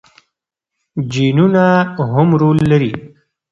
جینونه 1.11 1.65
هم 2.13 2.29
رول 2.41 2.59
لري. 2.71 2.93